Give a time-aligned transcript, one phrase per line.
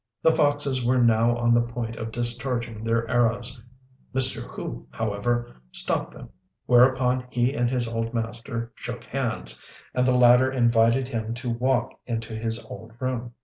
[0.23, 3.61] The foxes were now on the point of discharging their arrows;
[4.15, 4.41] Mr.
[4.41, 6.29] Hu, however, stopped them;
[6.65, 11.93] whereupon he and his old master shook hands, and the latter invited him to walk
[12.07, 13.35] into his old room.